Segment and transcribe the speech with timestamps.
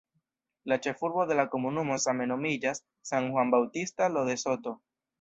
[0.71, 4.79] La ĉefurbo de la komunumo same nomiĝas "San Juan Bautista Lo de Soto".